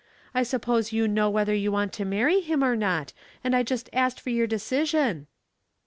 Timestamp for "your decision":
4.31-5.27